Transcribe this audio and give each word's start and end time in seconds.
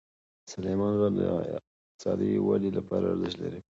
سلیمان 0.51 0.93
غر 0.99 1.13
د 1.17 1.21
اقتصادي 1.57 2.29
ودې 2.47 2.69
لپاره 2.77 3.05
ارزښت 3.13 3.37
لري. 3.43 3.59